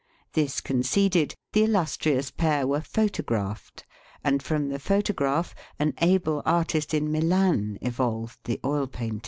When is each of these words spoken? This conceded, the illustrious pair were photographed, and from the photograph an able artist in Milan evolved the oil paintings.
This 0.33 0.61
conceded, 0.61 1.35
the 1.53 1.63
illustrious 1.63 2.31
pair 2.31 2.65
were 2.65 2.81
photographed, 2.81 3.85
and 4.23 4.41
from 4.41 4.69
the 4.69 4.79
photograph 4.79 5.53
an 5.77 5.93
able 6.01 6.41
artist 6.43 6.95
in 6.95 7.11
Milan 7.11 7.77
evolved 7.83 8.39
the 8.45 8.59
oil 8.65 8.87
paintings. 8.87 9.19